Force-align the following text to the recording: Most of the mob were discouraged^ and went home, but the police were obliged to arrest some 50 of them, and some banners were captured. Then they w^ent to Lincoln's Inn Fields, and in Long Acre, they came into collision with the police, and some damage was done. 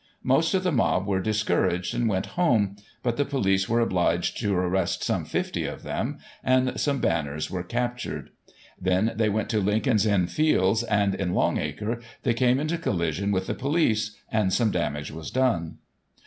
Most 0.23 0.55
of 0.55 0.63
the 0.63 0.71
mob 0.71 1.05
were 1.05 1.21
discouraged^ 1.21 1.93
and 1.93 2.09
went 2.09 2.25
home, 2.33 2.75
but 3.03 3.17
the 3.17 3.23
police 3.23 3.69
were 3.69 3.81
obliged 3.81 4.35
to 4.39 4.55
arrest 4.57 5.03
some 5.03 5.25
50 5.25 5.65
of 5.65 5.83
them, 5.83 6.17
and 6.43 6.79
some 6.79 6.99
banners 6.99 7.51
were 7.51 7.61
captured. 7.61 8.31
Then 8.81 9.11
they 9.15 9.29
w^ent 9.29 9.47
to 9.49 9.59
Lincoln's 9.59 10.07
Inn 10.07 10.25
Fields, 10.25 10.81
and 10.81 11.13
in 11.13 11.35
Long 11.35 11.59
Acre, 11.59 11.99
they 12.23 12.33
came 12.33 12.59
into 12.59 12.79
collision 12.79 13.31
with 13.31 13.45
the 13.45 13.53
police, 13.53 14.17
and 14.31 14.51
some 14.51 14.71
damage 14.71 15.11
was 15.11 15.29
done. 15.29 15.77